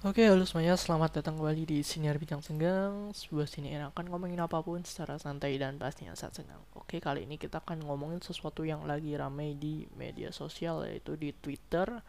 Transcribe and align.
Oke, 0.00 0.24
halo 0.24 0.48
semuanya. 0.48 0.80
Selamat 0.80 1.20
datang 1.20 1.36
kembali 1.36 1.68
di 1.68 1.84
Siniar 1.84 2.16
Bincang 2.16 2.40
Senggang, 2.40 3.12
sebuah 3.12 3.44
sini 3.44 3.76
yang 3.76 3.92
akan 3.92 4.08
ngomongin 4.08 4.40
apa 4.40 4.64
pun 4.64 4.80
secara 4.80 5.20
santai 5.20 5.60
dan 5.60 5.76
pastinya 5.76 6.16
saat 6.16 6.32
senggang. 6.32 6.56
Oke, 6.72 7.04
kali 7.04 7.28
ini 7.28 7.36
kita 7.36 7.60
akan 7.60 7.84
ngomongin 7.84 8.16
sesuatu 8.24 8.64
yang 8.64 8.88
lagi 8.88 9.12
ramai 9.12 9.52
di 9.60 9.84
media 10.00 10.32
sosial, 10.32 10.88
yaitu 10.88 11.20
di 11.20 11.36
Twitter. 11.36 12.00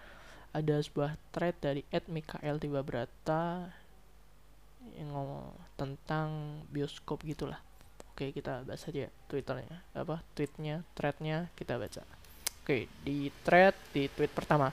Ada 0.56 0.80
sebuah 0.80 1.20
thread 1.36 1.60
dari 1.60 1.84
@mikael 2.08 2.64
Brata 2.80 3.68
yang 4.96 5.12
ngomong 5.12 5.52
tentang 5.76 6.64
bioskop 6.72 7.28
gitulah. 7.28 7.60
Oke, 8.16 8.32
kita 8.32 8.64
bahas 8.64 8.88
aja 8.88 9.12
Twitternya, 9.28 9.84
apa 9.92 10.24
tweetnya, 10.32 10.88
threadnya 10.96 11.52
kita 11.60 11.76
baca. 11.76 12.08
Oke, 12.64 12.88
di 13.04 13.28
thread 13.44 13.76
di 13.92 14.08
tweet 14.08 14.32
pertama 14.32 14.72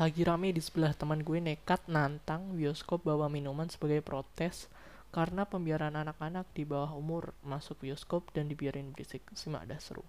lagi 0.00 0.26
rame 0.26 0.50
di 0.50 0.58
sebelah 0.58 0.96
teman 0.96 1.22
gue 1.22 1.38
nekat 1.38 1.84
nantang 1.86 2.56
bioskop 2.58 3.06
bawa 3.06 3.30
minuman 3.30 3.70
sebagai 3.70 4.02
protes 4.02 4.66
karena 5.12 5.44
pembiaran 5.44 5.92
anak-anak 5.92 6.48
di 6.56 6.64
bawah 6.64 6.96
umur 6.96 7.36
masuk 7.44 7.84
bioskop 7.84 8.32
dan 8.32 8.48
dibiarin 8.48 8.96
berisik. 8.96 9.20
Simak 9.36 9.68
dah 9.68 9.76
seru. 9.76 10.02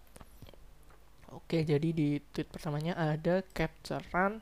Oke, 1.33 1.67
jadi 1.67 1.91
di 1.91 2.23
tweet 2.31 2.47
pertamanya 2.47 2.95
ada 2.95 3.43
capturean 3.51 4.39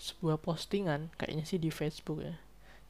sebuah 0.00 0.40
postingan, 0.40 1.12
kayaknya 1.20 1.44
sih 1.44 1.60
di 1.60 1.68
Facebook 1.68 2.24
ya. 2.24 2.34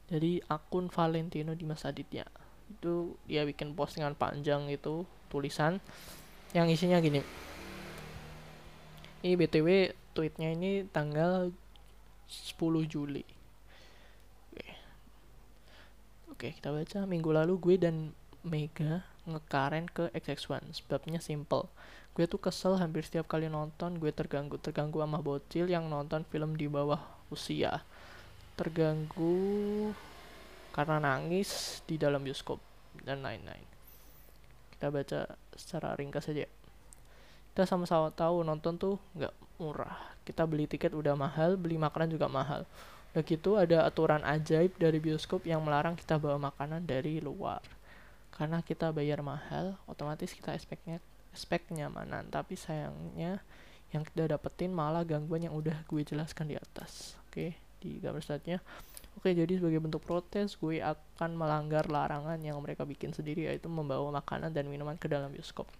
Jadi 0.07 0.39
akun 0.47 0.87
Valentino 0.87 1.57
Dimas 1.57 1.83
Aditya. 1.83 2.23
Itu 2.69 3.17
dia 3.27 3.43
bikin 3.43 3.73
postingan 3.73 4.13
panjang 4.15 4.69
itu 4.69 5.03
tulisan 5.27 5.81
yang 6.53 6.69
isinya 6.69 7.01
gini. 7.01 7.19
Ini 9.25 9.33
BTW 9.33 9.67
tweetnya 10.15 10.55
ini 10.55 10.87
tanggal 10.87 11.51
10 12.31 12.55
Juli. 12.87 13.27
Oke. 14.49 14.67
Oke, 16.31 16.47
kita 16.55 16.71
baca. 16.71 17.03
Minggu 17.03 17.29
lalu 17.35 17.53
gue 17.59 17.75
dan 17.75 18.15
Mega 18.45 19.03
ngekaren 19.27 19.91
ke 19.91 20.07
XX1. 20.15 20.71
Sebabnya 20.71 21.19
simple. 21.19 21.67
Gue 22.15 22.31
tuh 22.31 22.39
kesel 22.39 22.79
hampir 22.79 23.03
setiap 23.03 23.27
kali 23.27 23.51
nonton 23.51 23.99
gue 23.99 24.09
terganggu. 24.15 24.55
Terganggu 24.55 25.03
sama 25.03 25.19
bocil 25.19 25.67
yang 25.67 25.91
nonton 25.91 26.23
film 26.31 26.55
di 26.55 26.71
bawah 26.71 27.03
usia. 27.27 27.83
Terganggu 28.55 29.91
karena 30.71 31.03
nangis 31.03 31.83
di 31.83 31.99
dalam 31.99 32.23
bioskop 32.23 32.63
dan 33.03 33.19
lain-lain. 33.19 33.67
Kita 34.71 34.87
baca 34.91 35.27
secara 35.55 35.95
ringkas 35.99 36.31
saja. 36.31 36.47
Kita 37.55 37.63
sama-sama 37.63 38.11
tahu 38.11 38.43
nonton 38.43 38.75
tuh 38.75 38.99
nggak 39.15 39.31
murah. 39.63 39.95
Kita 40.27 40.43
beli 40.43 40.67
tiket 40.67 40.91
udah 40.91 41.15
mahal, 41.15 41.55
beli 41.55 41.79
makanan 41.79 42.11
juga 42.11 42.27
mahal. 42.27 42.67
Udah 43.15 43.23
gitu 43.23 43.55
ada 43.55 43.87
aturan 43.87 44.27
ajaib 44.27 44.75
dari 44.75 44.99
bioskop 44.99 45.47
yang 45.47 45.63
melarang 45.63 45.95
kita 45.95 46.19
bawa 46.19 46.51
makanan 46.51 46.83
dari 46.83 47.23
luar. 47.23 47.63
Karena 48.35 48.59
kita 48.59 48.91
bayar 48.91 49.23
mahal, 49.23 49.79
otomatis 49.87 50.35
kita 50.35 50.51
expect-nya 50.51 50.99
expect 51.31 51.71
kenyamanan. 51.71 52.27
Tapi 52.27 52.59
sayangnya 52.59 53.39
yang 53.95 54.03
kita 54.03 54.35
dapetin 54.35 54.75
malah 54.75 55.07
gangguan 55.07 55.47
yang 55.47 55.55
udah 55.55 55.79
gue 55.87 56.03
jelaskan 56.03 56.51
di 56.51 56.59
atas. 56.59 57.15
Oke, 57.31 57.55
di 57.79 58.03
gambar 58.03 58.19
selanjutnya. 58.19 58.59
Oke, 59.15 59.31
jadi 59.31 59.55
sebagai 59.55 59.79
bentuk 59.79 60.03
protes, 60.03 60.59
gue 60.59 60.83
akan 60.83 61.39
melanggar 61.39 61.87
larangan 61.87 62.35
yang 62.43 62.59
mereka 62.59 62.83
bikin 62.83 63.15
sendiri, 63.15 63.47
yaitu 63.47 63.71
membawa 63.71 64.11
makanan 64.19 64.51
dan 64.51 64.67
minuman 64.67 64.99
ke 64.99 65.07
dalam 65.07 65.31
bioskop 65.31 65.71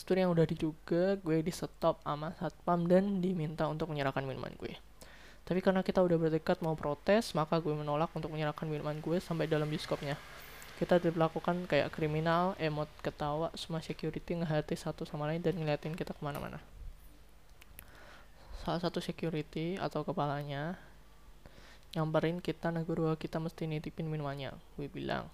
studi 0.00 0.24
yang 0.24 0.32
udah 0.32 0.48
diduga 0.48 1.20
gue 1.20 1.44
di 1.44 1.52
stop 1.52 2.00
sama 2.00 2.32
satpam 2.40 2.88
dan 2.88 3.20
diminta 3.20 3.68
untuk 3.68 3.92
menyerahkan 3.92 4.24
minuman 4.24 4.56
gue 4.56 4.72
tapi 5.44 5.60
karena 5.60 5.84
kita 5.84 6.00
udah 6.00 6.16
berdekat 6.16 6.64
mau 6.64 6.72
protes 6.72 7.36
maka 7.36 7.60
gue 7.60 7.76
menolak 7.76 8.08
untuk 8.16 8.32
menyerahkan 8.32 8.64
minuman 8.64 8.96
gue 9.04 9.20
sampai 9.20 9.44
dalam 9.44 9.68
bioskopnya 9.68 10.16
kita 10.80 10.96
diperlakukan 10.96 11.68
kayak 11.68 11.92
kriminal, 11.92 12.56
emot 12.56 12.88
ketawa, 13.04 13.52
semua 13.52 13.84
security 13.84 14.32
ngehati 14.40 14.72
satu 14.80 15.04
sama 15.04 15.28
lain 15.28 15.44
dan 15.44 15.52
ngeliatin 15.52 15.92
kita 15.92 16.16
ke 16.16 16.24
mana-mana. 16.24 16.56
Salah 18.64 18.80
satu 18.80 18.96
security 18.96 19.76
atau 19.76 20.08
kepalanya 20.08 20.80
nyamperin 21.92 22.40
kita 22.40 22.72
negara 22.72 23.12
kita 23.20 23.36
mesti 23.36 23.68
nitipin 23.68 24.08
minumannya. 24.08 24.56
Gue 24.80 24.88
bilang, 24.88 25.28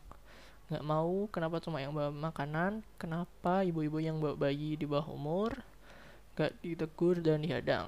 nggak 0.66 0.82
mau 0.82 1.30
kenapa 1.30 1.62
cuma 1.62 1.78
yang 1.78 1.94
bawa 1.94 2.10
makanan? 2.10 2.82
Kenapa 2.98 3.62
ibu-ibu 3.62 4.02
yang 4.02 4.18
bawa 4.18 4.34
bayi 4.34 4.74
di 4.74 4.82
bawah 4.82 5.14
umur 5.14 5.62
nggak 6.34 6.58
ditegur 6.58 7.22
dan 7.22 7.46
dihadang? 7.46 7.86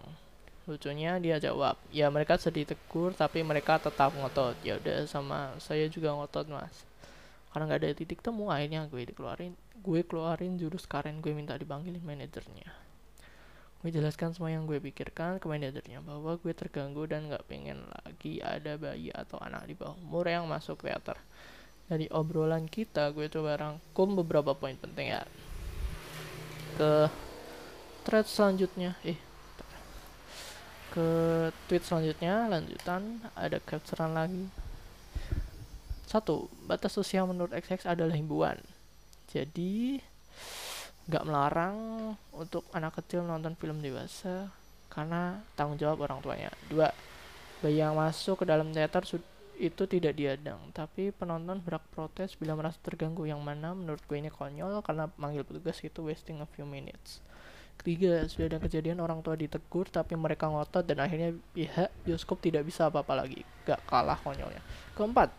Lucunya 0.70 1.18
dia 1.18 1.42
jawab 1.42 1.74
ya 1.90 2.06
mereka 2.06 2.38
sedih 2.38 2.70
tegur 2.70 3.18
tapi 3.18 3.42
mereka 3.42 3.82
tetap 3.82 4.14
ngotot. 4.14 4.54
Ya 4.62 4.78
udah 4.78 5.10
sama 5.10 5.58
saya 5.58 5.90
juga 5.90 6.14
ngotot 6.14 6.46
mas. 6.54 6.86
Karena 7.50 7.66
nggak 7.66 7.80
ada 7.82 7.90
titik 7.98 8.22
temu 8.22 8.46
akhirnya 8.54 8.86
gue 8.86 9.10
dikeluarin 9.10 9.58
gue 9.82 10.00
keluarin 10.06 10.54
jurus 10.54 10.86
karen 10.86 11.18
gue 11.18 11.34
minta 11.34 11.58
dipanggilin 11.58 12.04
manajernya. 12.06 12.70
Gue 13.82 13.90
jelaskan 13.90 14.38
semua 14.38 14.54
yang 14.54 14.70
gue 14.70 14.78
pikirkan 14.78 15.42
ke 15.42 15.50
manajernya 15.50 15.98
bahwa 16.06 16.38
gue 16.38 16.54
terganggu 16.54 17.10
dan 17.10 17.26
nggak 17.26 17.42
pengen 17.50 17.82
lagi 18.06 18.38
ada 18.38 18.78
bayi 18.78 19.10
atau 19.10 19.42
anak 19.42 19.66
di 19.66 19.74
bawah 19.74 19.98
umur 19.98 20.30
yang 20.30 20.46
masuk 20.46 20.86
teater 20.86 21.18
dari 21.88 22.06
obrolan 22.12 22.68
kita 22.68 23.10
gue 23.16 23.26
coba 23.32 23.56
rangkum 23.56 24.14
beberapa 24.20 24.52
poin 24.52 24.76
penting 24.76 25.16
ya. 25.16 25.24
Ke 26.76 27.08
thread 28.04 28.28
selanjutnya. 28.28 28.94
Eh 29.02 29.18
ke 30.92 31.08
tweet 31.66 31.84
selanjutnya 31.84 32.48
lanjutan. 32.52 33.24
Ada 33.32 33.58
capturean 33.64 34.12
lagi. 34.12 34.46
Satu 36.04 36.48
batas 36.64 36.96
usia 36.96 37.24
menurut 37.24 37.52
XX 37.52 37.84
adalah 37.88 38.16
himbauan 38.16 38.60
jadi 39.28 40.00
nggak 41.08 41.24
melarang 41.28 41.76
untuk 42.32 42.64
anak 42.72 42.96
kecil 43.00 43.24
nonton 43.24 43.52
film 43.56 43.80
dewasa 43.84 44.48
karena 44.88 45.44
tanggung 45.52 45.76
jawab 45.76 46.08
orang 46.08 46.24
tuanya. 46.24 46.50
Dua 46.72 46.88
bayi 47.60 47.80
yang 47.84 47.96
masuk 47.96 48.40
ke 48.40 48.44
dalam 48.48 48.72
teater 48.72 49.04
itu 49.58 49.90
tidak 49.90 50.14
diadang 50.14 50.70
tapi 50.70 51.10
penonton 51.10 51.58
berak 51.58 51.82
protes 51.90 52.38
bila 52.38 52.54
merasa 52.54 52.78
terganggu. 52.78 53.26
Yang 53.26 53.42
mana 53.42 53.74
menurut 53.74 54.00
gue 54.06 54.16
ini 54.16 54.30
konyol 54.30 54.80
karena 54.86 55.10
manggil 55.18 55.42
petugas 55.42 55.82
itu 55.82 56.06
wasting 56.06 56.38
a 56.38 56.48
few 56.48 56.64
minutes. 56.64 57.20
Ketiga 57.78 58.26
sudah 58.26 58.50
ada 58.50 58.58
kejadian 58.58 58.98
orang 58.98 59.22
tua 59.22 59.38
ditegur 59.38 59.86
tapi 59.86 60.18
mereka 60.18 60.50
ngotot 60.50 60.82
dan 60.82 60.98
akhirnya 60.98 61.34
pihak 61.54 61.90
bioskop 62.02 62.42
tidak 62.42 62.66
bisa 62.66 62.90
apa-apa 62.90 63.26
lagi. 63.26 63.42
Gak 63.66 63.82
kalah 63.86 64.18
konyolnya. 64.22 64.62
Keempat 64.94 65.30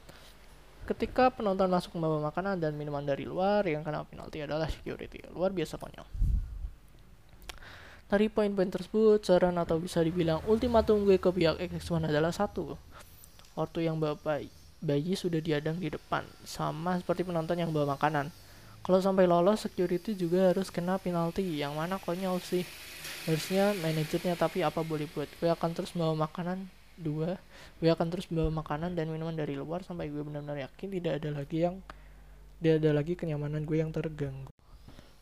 ketika 0.88 1.30
penonton 1.30 1.70
masuk 1.70 1.96
membawa 1.96 2.34
makanan 2.34 2.58
dan 2.58 2.74
minuman 2.74 3.06
dari 3.06 3.22
luar 3.28 3.62
yang 3.68 3.86
kena 3.86 4.04
penalti 4.08 4.44
adalah 4.44 4.68
security. 4.72 5.24
Luar 5.32 5.56
biasa 5.56 5.80
konyol. 5.80 6.08
Dari 8.10 8.26
poin-poin 8.26 8.74
tersebut, 8.74 9.22
saran 9.22 9.54
atau 9.62 9.78
bisa 9.78 10.02
dibilang 10.02 10.42
ultimatum 10.50 11.06
gue 11.06 11.22
ke 11.22 11.30
pihak 11.30 11.62
X1 11.62 12.10
adalah 12.10 12.34
satu 12.34 12.74
ortu 13.58 13.82
yang 13.82 13.98
bawa 13.98 14.18
bayi, 14.20 14.50
bayi 14.82 15.14
sudah 15.18 15.40
diadang 15.40 15.78
di 15.78 15.90
depan, 15.90 16.26
sama 16.46 16.98
seperti 17.00 17.26
penonton 17.26 17.58
yang 17.58 17.70
bawa 17.70 17.98
makanan. 17.98 18.30
Kalau 18.80 19.00
sampai 19.04 19.28
lolos, 19.28 19.68
security 19.68 20.16
juga 20.16 20.56
harus 20.56 20.72
kena 20.72 20.96
penalti, 20.98 21.44
yang 21.44 21.76
mana 21.76 22.00
konyol 22.00 22.40
sih. 22.40 22.64
Harusnya 23.28 23.76
manajernya, 23.84 24.40
tapi 24.40 24.64
apa 24.64 24.80
boleh 24.82 25.06
buat. 25.12 25.28
Gue 25.38 25.52
akan 25.52 25.76
terus 25.76 25.92
bawa 25.92 26.16
makanan, 26.16 26.66
dua. 27.00 27.40
Gue 27.80 27.90
akan 27.92 28.08
terus 28.12 28.28
bawa 28.32 28.52
makanan 28.52 28.96
dan 28.96 29.08
minuman 29.12 29.36
dari 29.36 29.56
luar 29.56 29.84
sampai 29.84 30.12
gue 30.12 30.20
benar-benar 30.20 30.68
yakin 30.68 30.88
tidak 31.00 31.14
ada 31.24 31.30
lagi 31.32 31.58
yang 31.64 31.76
tidak 32.60 32.76
ada 32.84 32.92
lagi 32.92 33.14
kenyamanan 33.16 33.64
gue 33.64 33.78
yang 33.80 33.92
terganggu. 33.92 34.52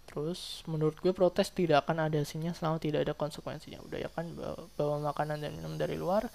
Terus 0.09 0.65
menurut 0.65 0.97
gue 0.97 1.13
protes 1.13 1.53
tidak 1.53 1.85
akan 1.85 2.09
ada 2.09 2.17
hasilnya 2.17 2.57
selama 2.57 2.81
tidak 2.81 3.05
ada 3.05 3.13
konsekuensinya. 3.13 3.77
Udah 3.85 4.01
ya 4.01 4.09
kan 4.09 4.25
bawa, 4.33 4.65
bawa 4.73 4.95
makanan 5.13 5.45
dan 5.45 5.53
minum 5.53 5.77
dari 5.77 5.93
luar 5.93 6.25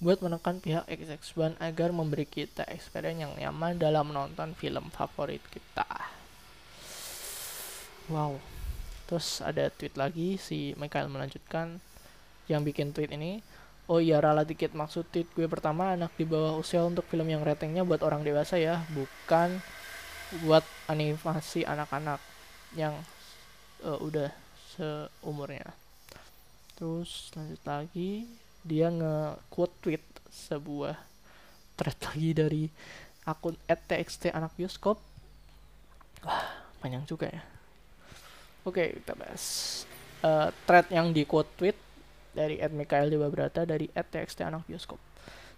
buat 0.00 0.24
menekan 0.24 0.64
pihak 0.64 0.88
XX1 0.88 1.60
agar 1.60 1.92
memberi 1.92 2.24
kita 2.24 2.64
experience 2.72 3.20
yang 3.20 3.32
nyaman 3.36 3.76
dalam 3.76 4.08
menonton 4.08 4.56
film 4.56 4.88
favorit 4.90 5.44
kita. 5.52 5.86
Wow. 8.08 8.40
Terus 9.06 9.44
ada 9.44 9.68
tweet 9.68 9.94
lagi 10.00 10.40
si 10.40 10.72
Michael 10.80 11.12
melanjutkan 11.12 11.78
yang 12.48 12.64
bikin 12.64 12.96
tweet 12.96 13.12
ini. 13.12 13.44
Oh 13.90 14.00
iya 14.00 14.22
rala 14.22 14.46
tiket 14.46 14.72
maksud 14.72 15.04
tweet 15.12 15.28
gue 15.36 15.46
pertama 15.50 15.92
anak 15.92 16.14
di 16.16 16.24
bawah 16.24 16.56
usia 16.56 16.80
untuk 16.80 17.04
film 17.10 17.26
yang 17.28 17.44
ratingnya 17.44 17.84
buat 17.84 18.00
orang 18.00 18.24
dewasa 18.24 18.56
ya, 18.56 18.86
bukan 18.94 19.60
buat 20.46 20.62
animasi 20.86 21.66
anak-anak 21.66 22.22
yang 22.78 22.94
uh, 23.82 23.98
udah 23.98 24.30
seumurnya 24.76 25.74
terus 26.78 27.28
lanjut 27.36 27.60
lagi 27.66 28.24
dia 28.64 28.92
nge-quote 28.92 29.74
tweet 29.80 30.04
sebuah 30.30 30.94
thread 31.74 31.98
lagi 32.12 32.30
dari 32.36 32.64
akun 33.24 33.56
@txt 33.66 34.30
anak 34.32 34.52
bioskop. 34.56 35.00
Wah 36.24 36.44
panjang 36.80 37.04
juga 37.04 37.28
ya. 37.28 37.42
Oke 38.64 39.00
kita 39.00 39.16
bahas 39.16 39.44
uh, 40.24 40.52
thread 40.68 40.88
yang 40.92 41.12
di 41.12 41.24
quote 41.24 41.48
tweet 41.56 41.76
dari 42.36 42.60
Ed 42.60 42.72
Mikael 42.76 43.08
Dewa 43.08 43.28
Brata 43.32 43.64
dari 43.64 43.88
@txt 43.92 44.44
anak 44.44 44.68
bioskop. 44.68 45.00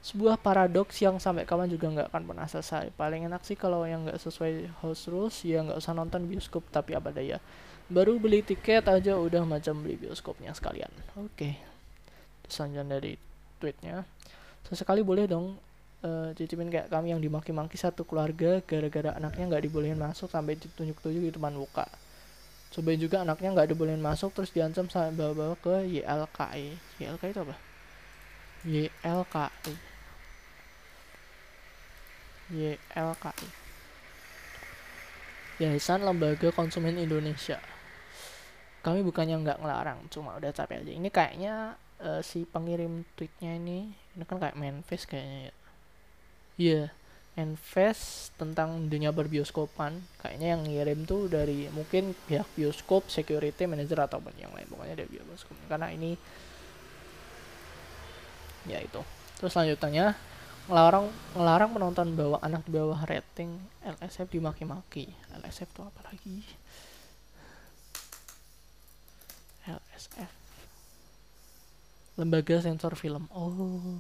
Sebuah 0.03 0.35
paradoks 0.35 0.99
yang 0.99 1.23
sampai 1.23 1.47
kapan 1.47 1.71
juga 1.71 1.87
nggak 1.87 2.09
akan 2.11 2.23
pernah 2.27 2.47
selesai. 2.51 2.91
Paling 2.99 3.31
enak 3.31 3.47
sih 3.47 3.55
kalau 3.55 3.87
yang 3.87 4.03
nggak 4.03 4.19
sesuai 4.19 4.83
house 4.83 5.07
rules 5.07 5.47
ya 5.47 5.63
nggak 5.63 5.79
usah 5.79 5.95
nonton 5.95 6.27
bioskop 6.27 6.67
tapi 6.75 6.99
apa 6.99 7.15
daya. 7.15 7.39
Baru 7.87 8.19
beli 8.19 8.43
tiket 8.43 8.87
aja 8.91 9.15
udah 9.15 9.47
macam 9.47 9.79
beli 9.79 9.95
bioskopnya 9.99 10.55
sekalian. 10.59 10.91
Oke 11.15 11.31
okay. 11.35 11.72
Selanjutnya 12.53 13.01
dari 13.01 13.17
tweetnya. 13.57 14.05
Sesekali 14.69 15.01
boleh 15.01 15.25
dong 15.25 15.57
uh, 16.05 16.31
cicipin 16.37 16.69
kayak 16.69 16.93
kami 16.93 17.17
yang 17.17 17.23
dimaki-maki 17.23 17.81
satu 17.81 18.05
keluarga 18.05 18.61
gara-gara 18.63 19.17
anaknya 19.17 19.57
nggak 19.57 19.65
dibolehin 19.67 19.99
masuk 19.99 20.29
sampai 20.29 20.61
ditunjuk-tunjuk 20.61 21.23
di 21.23 21.33
depan 21.33 21.57
muka. 21.57 21.89
Cobain 22.73 22.97
juga 22.97 23.25
anaknya 23.25 23.53
nggak 23.53 23.69
dibolehin 23.73 24.01
masuk 24.01 24.33
terus 24.33 24.53
diancam 24.53 24.89
sampai 24.89 25.13
bawa-bawa 25.13 25.55
ke 25.61 25.75
YLKI 26.01 26.77
YLKI 27.05 27.31
itu 27.33 27.41
apa? 27.45 27.57
YLKI 28.65 29.75
YLKI 32.53 33.49
Yayasan 35.61 36.01
Lembaga 36.03 36.49
Konsumen 36.51 36.97
Indonesia. 36.97 37.61
Kami 38.83 39.05
bukannya 39.05 39.37
nggak 39.47 39.61
ngelarang 39.63 40.01
cuma 40.11 40.35
udah 40.41 40.51
capek 40.51 40.83
aja. 40.83 40.93
Ini 40.97 41.09
kayaknya 41.13 41.77
uh, 42.03 42.21
si 42.21 42.45
pengirim 42.45 43.07
tweetnya 43.15 43.57
ini 43.57 43.95
ini 44.19 44.25
kan 44.27 44.43
kayak 44.43 44.59
manifest 44.59 45.09
kayaknya 45.09 45.39
ya. 45.39 45.41
Iya. 45.49 45.55
Yeah, 46.59 46.87
manifest 47.33 48.29
tentang 48.37 48.93
dunia 48.93 49.09
berbioskopan 49.09 50.05
kayaknya 50.21 50.53
yang 50.53 50.63
ngirim 50.69 51.09
tuh 51.09 51.33
dari 51.33 51.65
mungkin 51.73 52.13
pihak 52.29 52.45
bioskop 52.53 53.09
security 53.09 53.65
manager 53.65 54.05
ataupun 54.05 54.37
yang 54.37 54.53
lain 54.53 54.69
pokoknya 54.69 55.01
dari 55.01 55.09
bioskop. 55.09 55.57
Karena 55.65 55.89
ini 55.89 56.13
ya 58.69 58.79
itu. 58.85 59.01
Terus 59.41 59.51
selanjutnya 59.57 60.13
ngelarang 60.69 61.09
ngelarang 61.35 61.71
penonton 61.75 62.09
bawa 62.15 62.39
anak 62.45 62.63
di 62.69 62.77
bawah 62.77 63.01
rating 63.09 63.57
LSF 63.81 64.29
dimaki-maki. 64.29 65.09
LSF 65.41 65.69
itu 65.73 65.81
apa 65.83 66.01
lagi? 66.05 66.37
LSF 69.63 70.42
lembaga 72.23 72.63
sensor 72.63 72.95
film. 72.95 73.27
Oh 73.35 73.99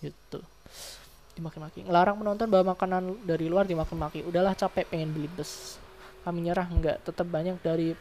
gitu. 0.00 0.40
Dimaki-maki 1.36 1.84
ngelarang 1.84 2.16
penonton 2.16 2.48
bawa 2.48 2.72
makanan 2.72 3.28
dari 3.28 3.52
luar 3.52 3.68
dimaki-maki 3.68 4.24
udahlah 4.24 4.56
capek 4.56 4.88
pengen 4.88 5.12
beli 5.12 5.28
bus. 5.28 5.76
Kami 6.24 6.48
nyerah 6.48 6.64
enggak. 6.64 7.04
Tetap 7.04 7.28
banyak 7.28 7.60
dari 7.60 7.92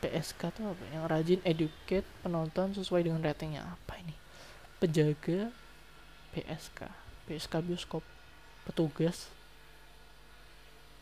PSK 0.00 0.40
tuh 0.56 0.72
apa 0.72 0.84
yang 0.88 1.04
rajin 1.04 1.44
educate 1.44 2.08
penonton 2.24 2.72
sesuai 2.72 3.04
dengan 3.04 3.20
ratingnya. 3.20 3.68
Apa 3.68 4.00
ini? 4.00 4.16
Penjaga 4.80 5.52
PSK 6.32 6.88
PSK 7.28 7.52
bioskop. 7.60 8.02
Petugas. 8.64 9.28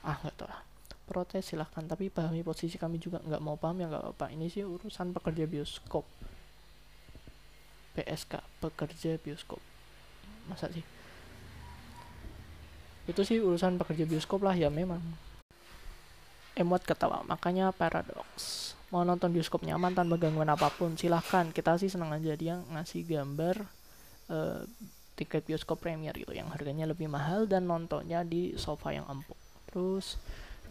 Ah 0.03 0.19
nggak 0.19 0.35
tahu 0.35 0.51
lah. 0.51 0.61
Protes 1.07 1.47
silahkan. 1.47 1.87
Tapi 1.87 2.11
pahami 2.11 2.43
posisi 2.43 2.75
kami 2.75 2.99
juga. 2.99 3.23
Nggak 3.23 3.41
mau 3.41 3.55
paham 3.55 3.79
ya 3.81 3.87
nggak 3.87 4.03
apa-apa. 4.03 4.27
Ini 4.35 4.51
sih 4.51 4.67
urusan 4.67 5.15
pekerja 5.15 5.47
bioskop 5.47 6.05
PSK 7.99 8.39
pekerja 8.63 9.19
bioskop. 9.19 9.59
Masa 10.47 10.71
sih? 10.71 10.87
Itu 13.11 13.27
sih 13.27 13.43
urusan 13.43 13.75
pekerja 13.75 14.07
bioskop 14.07 14.47
lah 14.47 14.55
ya 14.55 14.71
memang. 14.71 15.03
Emot 16.55 16.87
ketawa 16.87 17.27
makanya 17.27 17.75
paradoks. 17.75 18.79
Mau 18.95 19.03
nonton 19.03 19.35
bioskop 19.35 19.67
nyaman 19.67 19.99
tanpa 19.99 20.15
gangguan 20.15 20.49
apa 20.49 20.71
pun 20.71 20.95
silahkan. 20.95 21.51
Kita 21.51 21.75
sih 21.77 21.91
senang 21.91 22.15
aja 22.15 22.39
dia 22.39 22.63
ngasih 22.71 23.03
gambar 23.03 23.67
uh, 24.31 24.63
tiket 25.19 25.43
bioskop 25.43 25.83
premier 25.83 26.15
gitu 26.15 26.31
yang 26.31 26.47
harganya 26.55 26.87
lebih 26.87 27.11
mahal 27.11 27.51
dan 27.51 27.67
nontonnya 27.67 28.23
di 28.23 28.55
sofa 28.55 28.95
yang 28.95 29.05
empuk. 29.11 29.37
Terus 29.75 30.15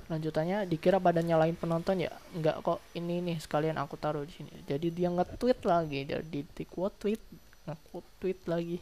lanjutannya 0.07 0.63
dikira 0.67 1.03
pada 1.03 1.19
nyalain 1.19 1.55
penonton 1.55 1.99
ya 1.99 2.11
nggak 2.31 2.63
kok 2.63 2.79
ini 2.95 3.19
nih 3.19 3.37
sekalian 3.43 3.75
aku 3.75 3.99
taruh 3.99 4.23
di 4.23 4.31
sini. 4.31 4.51
Jadi 4.63 4.87
dia 4.91 5.11
nge-tweet 5.11 5.59
lagi 5.67 5.99
dia 6.07 6.19
di, 6.23 6.47
di 6.47 6.63
quote 6.63 6.95
tweet 6.95 7.21
nge-quote 7.67 8.09
tweet 8.23 8.39
lagi. 8.47 8.77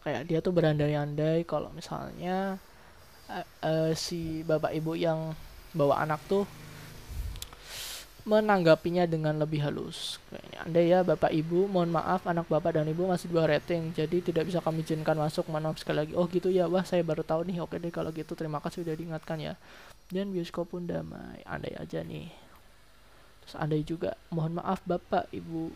Kayak 0.00 0.22
dia 0.24 0.38
tuh 0.40 0.56
berandai-andai 0.56 1.44
kalau 1.44 1.68
misalnya 1.76 2.56
uh, 3.28 3.46
uh, 3.60 3.92
si 3.92 4.40
bapak 4.40 4.72
ibu 4.72 4.96
yang 4.96 5.36
bawa 5.76 6.02
anak 6.02 6.24
tuh 6.24 6.48
menanggapinya 8.28 9.08
dengan 9.08 9.36
lebih 9.40 9.64
halus. 9.64 10.20
Kayaknya 10.28 10.58
Anda 10.66 10.80
ya 10.80 10.98
Bapak 11.04 11.32
Ibu, 11.32 11.70
mohon 11.70 11.92
maaf 11.92 12.24
anak 12.28 12.46
Bapak 12.46 12.76
dan 12.76 12.86
Ibu 12.88 13.08
masih 13.08 13.32
dua 13.32 13.48
rating, 13.48 13.92
jadi 13.96 14.20
tidak 14.20 14.48
bisa 14.48 14.58
kami 14.60 14.84
izinkan 14.84 15.16
masuk. 15.16 15.48
Maaf 15.48 15.80
sekali 15.80 16.04
lagi. 16.04 16.12
Oh 16.16 16.28
gitu 16.28 16.52
ya, 16.52 16.68
wah 16.68 16.84
saya 16.84 17.00
baru 17.00 17.24
tahu 17.24 17.48
nih. 17.48 17.60
Oke 17.64 17.80
deh 17.80 17.92
kalau 17.92 18.12
gitu 18.12 18.36
terima 18.36 18.60
kasih 18.60 18.84
sudah 18.84 18.94
diingatkan 18.96 19.38
ya. 19.40 19.54
Dan 20.10 20.34
bioskop 20.34 20.70
pun 20.70 20.84
damai. 20.84 21.44
Andai 21.48 21.76
aja 21.76 22.00
nih. 22.04 22.28
Terus 23.44 23.54
andai 23.56 23.82
juga, 23.82 24.14
mohon 24.30 24.60
maaf 24.60 24.84
Bapak 24.84 25.28
Ibu. 25.32 25.72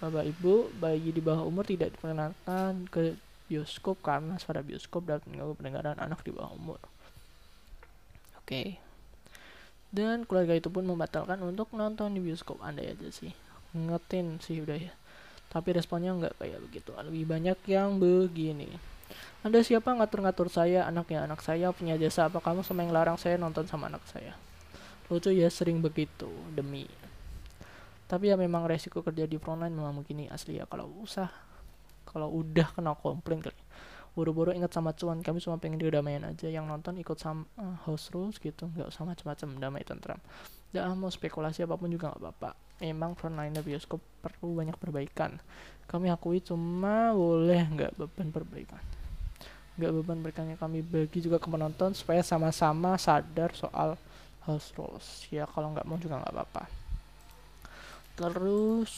Bapak 0.00 0.24
Ibu, 0.24 0.76
bayi 0.80 1.12
di 1.12 1.20
bawah 1.20 1.44
umur 1.44 1.68
tidak 1.68 1.92
diperkenankan 1.96 2.88
ke 2.88 3.16
bioskop 3.50 4.00
karena 4.00 4.40
suara 4.40 4.64
bioskop 4.64 5.04
dan 5.04 5.20
pendengaran 5.26 5.98
anak 6.00 6.24
di 6.24 6.32
bawah 6.32 6.54
umur. 6.56 6.80
Oke. 8.40 8.48
Okay 8.48 8.89
dan 9.90 10.22
keluarga 10.22 10.54
itu 10.54 10.70
pun 10.70 10.86
membatalkan 10.86 11.42
untuk 11.42 11.74
nonton 11.74 12.14
di 12.14 12.22
bioskop. 12.22 12.62
Anda 12.62 12.86
aja 12.86 13.10
sih. 13.10 13.34
Ngetin 13.74 14.38
sih 14.38 14.62
udah 14.62 14.78
ya. 14.78 14.94
Tapi 15.50 15.74
responnya 15.74 16.14
nggak 16.14 16.38
kayak 16.38 16.58
begitu. 16.62 16.94
Lebih 16.94 17.24
banyak 17.26 17.58
yang 17.66 17.98
begini. 17.98 18.70
Anda 19.42 19.66
siapa 19.66 19.90
ngatur-ngatur 19.90 20.46
saya? 20.46 20.86
Anaknya 20.86 21.26
anak 21.26 21.42
saya 21.42 21.74
punya 21.74 21.98
jasa 21.98 22.30
apa? 22.30 22.38
Kamu 22.38 22.62
sama 22.62 22.86
yang 22.86 22.94
larang 22.94 23.18
saya 23.18 23.34
nonton 23.34 23.66
sama 23.66 23.90
anak 23.90 24.06
saya. 24.06 24.38
Lucu 25.10 25.34
ya 25.34 25.50
sering 25.50 25.82
begitu. 25.82 26.30
Demi. 26.54 26.86
Tapi 28.06 28.30
ya 28.30 28.38
memang 28.38 28.70
resiko 28.70 29.02
kerja 29.02 29.26
di 29.26 29.42
frontline 29.42 29.74
memang 29.74 30.06
begini 30.06 30.30
asli 30.30 30.62
ya. 30.62 30.70
Kalau 30.70 30.86
usah. 31.02 31.30
Kalau 32.06 32.30
udah 32.30 32.74
kena 32.74 32.94
komplain 32.94 33.38
kali 33.38 33.69
buru-buru 34.14 34.50
ingat 34.50 34.74
sama 34.74 34.90
cuan. 34.92 35.22
Kami 35.22 35.38
cuma 35.38 35.56
pengen 35.56 35.78
kedamaian 35.78 36.22
aja. 36.26 36.50
Yang 36.50 36.66
nonton 36.66 36.98
ikut 36.98 37.18
sama 37.18 37.46
uh, 37.56 37.76
house 37.86 38.10
rules 38.10 38.36
gitu. 38.42 38.66
Nggak 38.74 38.90
usah 38.90 39.06
macam-macam 39.06 39.48
damai 39.58 39.82
tentram. 39.86 40.20
Jangan 40.70 40.94
mau 40.98 41.10
spekulasi 41.10 41.66
apa 41.66 41.74
pun 41.74 41.90
juga 41.90 42.14
nggak 42.14 42.22
apa-apa. 42.22 42.50
Emang 42.80 43.14
frontline 43.18 43.54
bioskop 43.62 44.00
perlu 44.22 44.56
banyak 44.58 44.76
perbaikan. 44.78 45.38
Kami 45.90 46.10
akui 46.10 46.38
cuma 46.42 47.10
boleh 47.10 47.66
nggak 47.66 47.92
beban 47.98 48.28
perbaikan. 48.30 48.82
Nggak 49.78 49.92
beban 50.00 50.18
perbaikannya. 50.22 50.56
Kami 50.58 50.78
bagi 50.86 51.18
juga 51.22 51.42
ke 51.42 51.50
penonton 51.50 51.94
supaya 51.94 52.22
sama-sama 52.22 52.94
sadar 52.98 53.54
soal 53.54 53.98
house 54.46 54.70
rules. 54.78 55.26
Ya 55.30 55.46
kalau 55.50 55.74
nggak 55.74 55.86
mau 55.86 55.98
juga 55.98 56.22
nggak 56.22 56.34
apa-apa. 56.34 56.64
Terus 58.14 58.92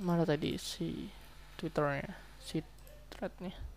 mana 0.00 0.24
tadi 0.24 0.56
si 0.56 1.12
twitternya? 1.60 2.16
Si 2.40 2.64
threadnya 3.12 3.69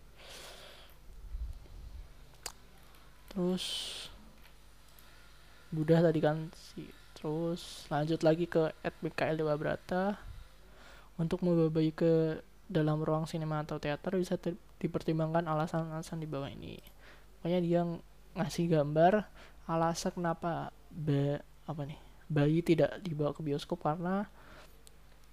terus 3.34 3.64
Buddha 5.74 5.98
tadi 5.98 6.22
kan 6.22 6.54
si 6.54 6.86
terus 7.18 7.90
lanjut 7.90 8.22
lagi 8.22 8.46
ke 8.46 8.70
at 8.86 8.94
BKL 9.02 9.42
Dewa 9.42 9.58
Brata 9.58 10.14
untuk 11.18 11.42
membabai 11.42 11.90
ke 11.90 12.38
dalam 12.70 13.02
ruang 13.02 13.26
sinema 13.26 13.62
atau 13.62 13.82
teater 13.82 14.14
bisa 14.14 14.38
dipertimbangkan 14.78 15.46
alasan-alasan 15.46 16.22
di 16.22 16.26
bawah 16.26 16.50
ini. 16.50 16.80
Pokoknya 17.38 17.60
dia 17.60 17.80
ngasih 18.34 18.66
gambar 18.70 19.26
alasan 19.66 20.14
kenapa 20.14 20.74
ba 20.90 21.40
apa 21.64 21.82
nih 21.88 22.00
bayi 22.28 22.60
tidak 22.60 23.00
dibawa 23.00 23.32
ke 23.32 23.40
bioskop 23.40 23.80
karena 23.84 24.28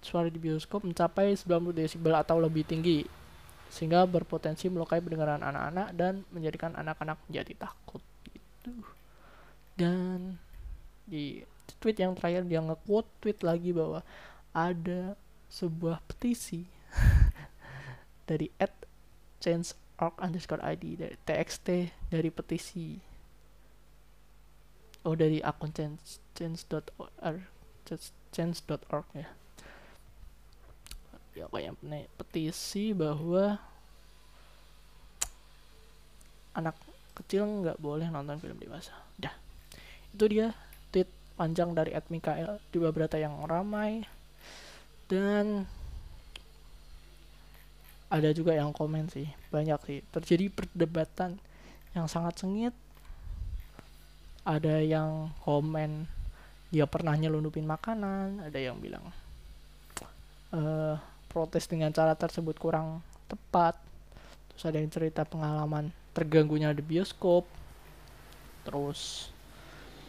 suara 0.02 0.32
di 0.32 0.40
bioskop 0.40 0.82
mencapai 0.82 1.36
90 1.36 1.76
desibel 1.76 2.14
atau 2.16 2.40
lebih 2.40 2.66
tinggi 2.66 3.04
sehingga 3.72 4.04
berpotensi 4.04 4.68
melukai 4.68 5.00
pendengaran 5.00 5.40
anak-anak 5.40 5.96
dan 5.96 6.28
menjadikan 6.28 6.76
anak-anak 6.76 7.16
menjadi 7.24 7.56
takut 7.56 8.04
gitu. 8.28 8.84
Dan 9.80 10.36
di 11.08 11.40
tweet 11.80 11.96
yang 11.96 12.12
terakhir 12.12 12.44
dia 12.44 12.60
nge-quote 12.60 13.08
tweet 13.24 13.40
lagi 13.40 13.72
bahwa 13.72 14.04
ada 14.52 15.16
sebuah 15.48 16.04
petisi 16.04 16.68
dari 18.28 18.52
at 18.60 18.76
change.org 19.40 20.20
underscore 20.20 20.60
id 20.68 20.84
dari 21.00 21.16
txt 21.24 21.68
dari 22.12 22.28
petisi. 22.28 23.00
Oh 25.08 25.16
dari 25.16 25.40
akun 25.40 25.72
change 25.72 26.20
change.org 26.36 27.40
change.org 28.30 29.08
ya 29.16 29.28
ya 31.32 31.48
kayak 31.48 31.76
petisi 32.20 32.92
bahwa 32.92 33.56
anak 36.52 36.76
kecil 37.16 37.44
nggak 37.44 37.80
boleh 37.80 38.08
nonton 38.08 38.40
film 38.40 38.56
dewasa. 38.60 38.92
Dah. 39.16 39.32
Itu 40.12 40.28
dia 40.28 40.52
tweet 40.92 41.08
panjang 41.36 41.72
dari 41.72 41.96
Ed 41.96 42.08
Mikael 42.12 42.60
di 42.68 42.78
beberapa 42.80 43.16
yang 43.16 43.44
ramai. 43.48 44.04
Dan 45.08 45.68
ada 48.12 48.28
juga 48.36 48.52
yang 48.52 48.76
komen 48.76 49.08
sih 49.08 49.28
banyak 49.48 49.80
sih. 49.88 49.98
Terjadi 50.12 50.52
perdebatan 50.52 51.40
yang 51.96 52.08
sangat 52.08 52.40
sengit. 52.40 52.76
Ada 54.44 54.82
yang 54.84 55.32
komen 55.44 56.08
dia 56.72 56.84
pernah 56.88 57.16
nyelundupin 57.16 57.64
makanan. 57.64 58.44
Ada 58.44 58.58
yang 58.60 58.80
bilang 58.80 59.04
uh, 60.52 60.96
protes 61.32 61.64
dengan 61.64 61.88
cara 61.96 62.12
tersebut 62.12 62.60
kurang 62.60 63.00
tepat. 63.26 63.80
Terus 64.52 64.64
ada 64.68 64.76
yang 64.76 64.92
cerita 64.92 65.24
pengalaman 65.24 65.88
terganggunya 66.12 66.76
di 66.76 66.84
bioskop 66.84 67.48
terus 68.68 69.32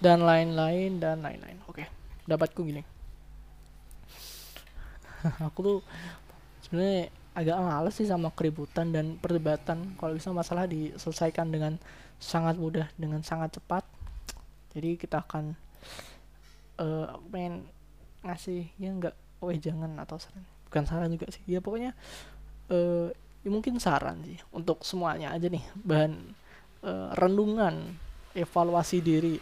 dan 0.04 0.28
lain-lain 0.28 1.00
dan 1.00 1.24
lain-lain. 1.24 1.64
Oke 1.72 1.88
dapatku 2.28 2.60
gini. 2.68 2.84
Aku 5.48 5.60
tuh 5.64 5.80
sebenarnya 6.68 7.08
agak 7.34 7.58
males 7.64 7.96
sih 7.96 8.06
sama 8.06 8.28
keributan 8.36 8.92
dan 8.92 9.16
perdebatan. 9.16 9.96
Kalau 9.96 10.12
bisa 10.12 10.36
masalah 10.36 10.68
diselesaikan 10.68 11.48
dengan 11.48 11.80
sangat 12.24 12.56
mudah 12.56 12.88
dengan 12.96 13.20
sangat 13.20 13.60
cepat 13.60 13.84
jadi 14.72 14.96
kita 14.96 15.28
akan 15.28 15.60
uh, 16.80 17.20
pengen 17.28 17.68
ngasih 18.24 18.72
ya 18.80 18.96
enggak 18.96 19.16
oh 19.44 19.52
jangan 19.52 20.00
atau 20.00 20.16
saran 20.16 20.48
bukan 20.74 20.90
saran 20.90 21.14
juga 21.14 21.30
sih. 21.30 21.46
Ya 21.46 21.62
pokoknya 21.62 21.94
uh, 22.74 23.14
ya 23.46 23.50
mungkin 23.54 23.78
saran 23.78 24.26
sih 24.26 24.42
untuk 24.50 24.82
semuanya 24.82 25.30
aja 25.30 25.46
nih. 25.46 25.62
Bahan 25.78 26.14
uh, 26.82 27.14
renungan 27.14 27.94
evaluasi 28.34 29.06
diri 29.06 29.38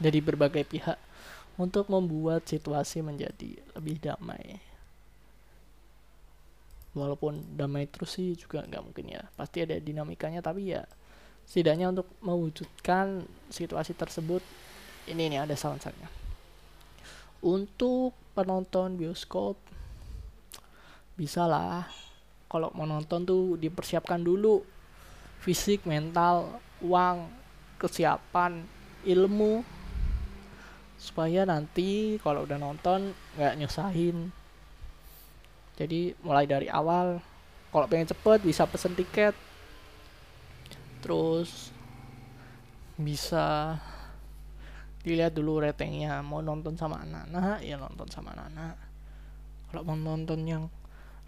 dari 0.00 0.24
berbagai 0.24 0.64
pihak 0.64 0.96
untuk 1.60 1.92
membuat 1.92 2.48
situasi 2.48 3.04
menjadi 3.04 3.60
lebih 3.76 4.00
damai. 4.00 4.56
Walaupun 6.96 7.60
damai 7.60 7.84
terus 7.84 8.16
sih 8.16 8.32
juga 8.32 8.64
nggak 8.64 8.80
mungkin 8.80 9.12
ya. 9.12 9.28
Pasti 9.36 9.60
ada 9.60 9.76
dinamikanya 9.76 10.40
tapi 10.40 10.72
ya 10.72 10.88
setidaknya 11.44 11.92
untuk 11.92 12.08
mewujudkan 12.24 13.28
situasi 13.52 13.92
tersebut 13.92 14.40
ini 15.04 15.28
nih 15.36 15.44
ada 15.44 15.52
saran-sarannya. 15.52 16.08
Untuk 17.44 18.16
penonton 18.32 18.96
bioskop 18.96 19.60
bisa 21.20 21.44
lah 21.44 21.84
kalau 22.48 22.72
mau 22.72 22.88
nonton 22.88 23.28
tuh 23.28 23.60
dipersiapkan 23.60 24.24
dulu. 24.24 24.64
Fisik 25.44 25.84
mental 25.84 26.56
uang 26.80 27.28
kesiapan 27.76 28.64
ilmu. 29.04 29.60
Supaya 30.96 31.44
nanti 31.44 32.16
kalau 32.24 32.48
udah 32.48 32.56
nonton 32.56 33.12
nggak 33.36 33.56
nyusahin. 33.60 34.32
Jadi 35.76 36.16
mulai 36.24 36.48
dari 36.48 36.72
awal 36.72 37.20
kalau 37.68 37.84
pengen 37.84 38.08
cepet 38.08 38.40
bisa 38.40 38.64
pesen 38.64 38.96
tiket. 38.96 39.36
Terus 41.04 41.68
bisa 42.96 43.76
dilihat 45.04 45.36
dulu 45.36 45.60
ratingnya. 45.60 46.24
Mau 46.24 46.40
nonton 46.40 46.80
sama 46.80 47.04
anak-anak 47.04 47.60
ya 47.60 47.76
nonton 47.76 48.08
sama 48.08 48.32
anak-anak 48.32 48.90
kalau 49.70 49.86
mau 49.86 49.94
nonton 49.94 50.42
yang 50.42 50.66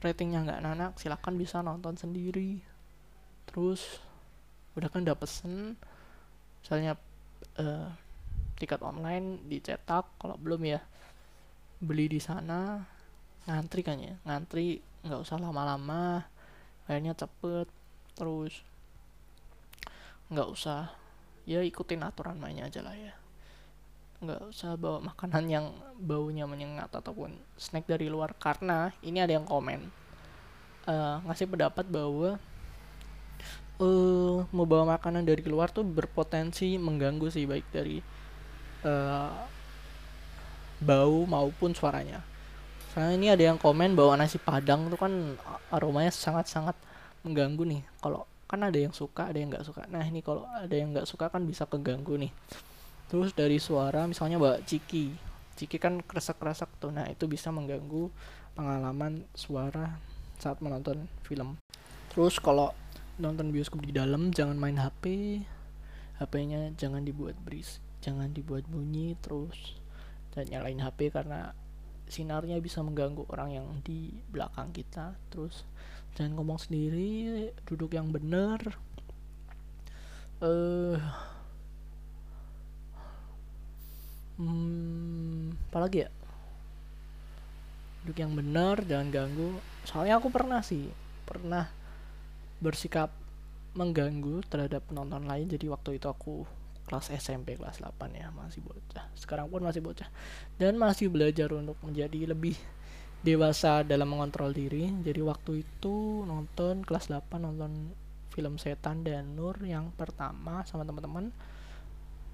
ratingnya 0.03 0.43
nggak 0.43 0.61
anak 0.61 0.93
silakan 0.99 1.39
bisa 1.39 1.63
nonton 1.63 1.95
sendiri. 1.95 2.59
Terus 3.47 4.03
udah 4.75 4.89
kan 4.91 5.07
udah 5.07 5.17
pesen 5.17 5.79
misalnya 6.63 6.99
uh, 7.63 7.89
tiket 8.59 8.83
online 8.83 9.47
dicetak 9.47 10.07
kalau 10.19 10.35
belum 10.37 10.67
ya 10.67 10.83
beli 11.79 12.11
di 12.11 12.19
sana. 12.19 12.83
Ngantri 13.47 13.83
kan 13.83 13.99
ya 13.99 14.15
ngantri 14.23 14.79
nggak 15.03 15.23
usah 15.23 15.39
lama-lama 15.43 16.23
akhirnya 16.87 17.15
cepet 17.15 17.67
terus 18.15 18.63
nggak 20.31 20.49
usah 20.49 20.95
ya 21.43 21.59
ikutin 21.63 22.07
aturan 22.07 22.39
mainnya 22.39 22.71
aja 22.71 22.87
lah 22.87 22.95
ya 22.95 23.15
nggak 24.23 24.55
usah 24.55 24.79
bawa 24.79 25.03
makanan 25.03 25.45
yang 25.51 25.67
baunya 25.99 26.47
menyengat 26.47 26.95
ataupun 26.95 27.35
snack 27.59 27.91
dari 27.91 28.07
luar 28.07 28.39
karena 28.39 28.95
ini 29.03 29.19
ada 29.19 29.35
yang 29.35 29.43
komen 29.43 29.91
uh, 30.87 31.19
ngasih 31.27 31.51
pendapat 31.51 31.83
bahwa 31.91 32.39
uh, 33.83 34.37
mau 34.55 34.67
bawa 34.67 34.95
makanan 34.95 35.27
dari 35.27 35.43
luar 35.43 35.75
tuh 35.75 35.83
berpotensi 35.83 36.79
mengganggu 36.79 37.27
sih 37.35 37.51
baik 37.51 37.67
dari 37.75 37.99
uh, 38.87 39.35
bau 40.83 41.27
maupun 41.27 41.75
suaranya. 41.75 42.23
Soalnya 42.95 43.15
ini 43.17 43.29
ada 43.31 43.43
yang 43.55 43.59
komen 43.59 43.97
bahwa 43.99 44.19
nasi 44.19 44.37
padang 44.37 44.91
tuh 44.91 44.99
kan 44.99 45.39
aromanya 45.73 46.13
sangat-sangat 46.13 46.77
mengganggu 47.25 47.63
nih. 47.65 47.83
Kalau 48.03 48.27
kan 48.51 48.61
ada 48.61 48.77
yang 48.77 48.93
suka, 48.93 49.33
ada 49.33 49.39
yang 49.39 49.49
nggak 49.49 49.65
suka. 49.65 49.89
Nah 49.89 50.05
ini 50.05 50.21
kalau 50.21 50.45
ada 50.45 50.75
yang 50.75 50.93
nggak 50.93 51.09
suka 51.09 51.33
kan 51.33 51.43
bisa 51.47 51.65
keganggu 51.65 52.21
nih 52.21 52.35
terus 53.13 53.37
dari 53.37 53.61
suara 53.61 54.09
misalnya 54.09 54.41
bawa 54.41 54.57
ciki. 54.65 55.13
Ciki 55.53 55.77
kan 55.77 56.01
kresek-kresek 56.01 56.81
tuh. 56.81 56.89
Nah 56.89 57.05
itu 57.13 57.29
bisa 57.29 57.53
mengganggu 57.53 58.09
pengalaman 58.57 59.29
suara 59.37 60.01
saat 60.41 60.65
menonton 60.65 61.05
film. 61.29 61.61
Terus 62.09 62.41
kalau 62.41 62.73
nonton 63.21 63.53
bioskop 63.53 63.85
di 63.85 63.93
dalam 63.93 64.33
jangan 64.33 64.57
main 64.57 64.81
HP 64.81 65.05
HP-nya 66.17 66.73
jangan 66.81 67.05
dibuat 67.05 67.37
beris 67.45 67.85
jangan 68.03 68.35
dibuat 68.35 68.67
bunyi 68.67 69.15
terus. 69.23 69.79
Dan 70.33 70.49
nyalain 70.49 70.81
HP 70.81 71.13
karena 71.13 71.53
sinarnya 72.09 72.59
bisa 72.59 72.81
mengganggu 72.81 73.29
orang 73.29 73.61
yang 73.61 73.69
di 73.87 74.11
belakang 74.33 74.75
kita. 74.75 75.15
Terus 75.29 75.69
jangan 76.17 76.41
ngomong 76.41 76.59
sendiri 76.59 77.53
duduk 77.69 77.95
yang 77.95 78.11
benar. 78.11 78.59
Eh 80.43 80.99
uh, 80.99 81.32
hmm, 84.43 85.71
apalagi 85.71 86.07
ya? 86.07 86.11
Duduk 88.03 88.19
yang 88.19 88.35
benar 88.35 88.83
jangan 88.83 89.09
ganggu. 89.15 89.63
Soalnya 89.87 90.19
aku 90.19 90.29
pernah 90.35 90.59
sih 90.67 90.91
pernah 91.23 91.71
bersikap 92.59 93.15
mengganggu 93.79 94.43
terhadap 94.51 94.83
penonton 94.91 95.25
lain. 95.25 95.47
Jadi 95.47 95.71
waktu 95.71 96.03
itu 96.03 96.11
aku 96.11 96.43
kelas 96.83 97.15
SMP 97.15 97.55
kelas 97.57 97.79
8 97.79 97.95
ya 98.19 98.29
masih 98.35 98.61
bocah. 98.61 99.07
Sekarang 99.15 99.47
pun 99.49 99.63
masih 99.63 99.81
bocah. 99.81 100.11
Dan 100.59 100.77
masih 100.77 101.09
belajar 101.09 101.49
untuk 101.55 101.79
menjadi 101.81 102.35
lebih 102.35 102.59
dewasa 103.23 103.87
dalam 103.87 104.11
mengontrol 104.11 104.51
diri. 104.51 104.91
Jadi 105.07 105.21
waktu 105.23 105.63
itu 105.63 106.27
nonton 106.27 106.83
kelas 106.83 107.09
8 107.09 107.39
nonton 107.39 107.95
film 108.33 108.57
setan 108.57 109.05
dan 109.05 109.37
nur 109.37 109.61
yang 109.61 109.93
pertama 109.95 110.65
sama 110.65 110.89
teman-teman 110.89 111.31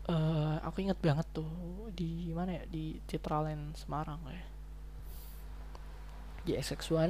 uh, 0.09 0.57
aku 0.65 0.83
inget 0.83 0.99
banget 0.99 1.29
tuh 1.31 1.49
di 1.93 2.33
mana 2.33 2.59
ya? 2.59 2.65
Di 2.67 2.99
Citraland 3.05 3.77
Semarang 3.77 4.21
ya. 4.29 4.45
Di 6.49 6.53
XX1 6.57 6.97
uh, 6.97 7.09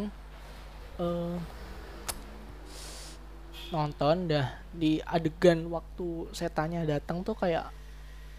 eh, 1.03 1.37
nonton 3.71 4.17
dah. 4.29 4.47
Di 4.75 4.99
adegan 5.03 5.71
waktu 5.71 6.29
setannya 6.35 6.85
datang 6.85 7.23
tuh 7.23 7.39
kayak 7.39 7.71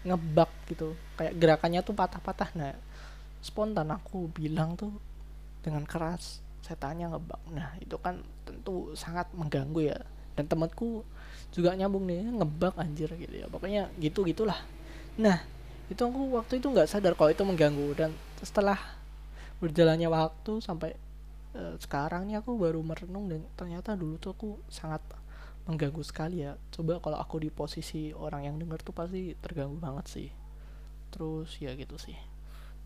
ngebak 0.04 0.52
gitu. 0.68 0.94
Kayak 1.16 1.36
gerakannya 1.40 1.80
tuh 1.80 1.96
patah-patah. 1.96 2.50
Nah 2.56 2.72
spontan 3.40 3.88
aku 3.88 4.28
bilang 4.28 4.76
tuh 4.76 4.92
dengan 5.64 5.88
keras 5.88 6.44
setannya 6.60 7.08
ngebak. 7.16 7.40
Nah 7.56 7.76
itu 7.80 7.96
kan 7.96 8.20
tentu 8.44 8.92
sangat 8.92 9.32
mengganggu 9.32 9.96
ya 9.96 9.98
dan 10.38 10.44
temanku 10.46 11.02
juga 11.50 11.74
nyambung 11.74 12.06
nih 12.06 12.30
ngebak 12.30 12.74
anjir 12.78 13.10
gitu 13.18 13.34
ya. 13.34 13.46
Pokoknya 13.50 13.90
gitu 13.98 14.22
gitulah. 14.26 14.58
Nah 15.18 15.42
itu 15.90 15.98
aku 15.98 16.38
waktu 16.38 16.62
itu 16.62 16.70
nggak 16.70 16.86
sadar 16.86 17.18
kalau 17.18 17.30
itu 17.34 17.42
mengganggu. 17.42 17.88
Dan 17.98 18.10
setelah 18.38 18.78
berjalannya 19.58 20.08
waktu 20.08 20.62
sampai 20.62 20.94
uh, 21.58 21.74
sekarang 21.82 22.30
nih 22.30 22.40
aku 22.40 22.54
baru 22.56 22.80
merenung 22.80 23.28
dan 23.28 23.42
ternyata 23.58 23.98
dulu 23.98 24.16
tuh 24.16 24.32
aku 24.32 24.50
sangat 24.70 25.02
mengganggu 25.66 26.02
sekali 26.06 26.46
ya. 26.46 26.54
Coba 26.70 27.02
kalau 27.02 27.18
aku 27.18 27.42
di 27.42 27.50
posisi 27.50 28.14
orang 28.14 28.46
yang 28.46 28.56
denger 28.56 28.80
tuh 28.86 28.94
pasti 28.94 29.34
terganggu 29.38 29.76
banget 29.76 30.06
sih. 30.08 30.28
Terus 31.10 31.50
ya 31.58 31.74
gitu 31.74 31.98
sih. 31.98 32.16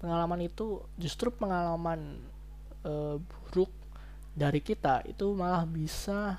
Pengalaman 0.01 0.41
itu 0.45 0.85
justru 0.97 1.29
pengalaman 1.33 2.19
uh, 2.85 3.17
buruk 3.21 3.71
dari 4.35 4.59
kita 4.59 5.07
itu 5.07 5.31
malah 5.33 5.63
bisa 5.65 6.35